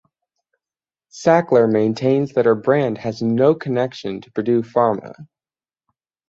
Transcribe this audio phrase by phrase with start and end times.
[1.11, 5.27] Sackler maintains that her brand has no connection to Purdue Pharma.